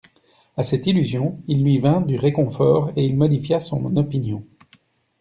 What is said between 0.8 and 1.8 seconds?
illusion, il lui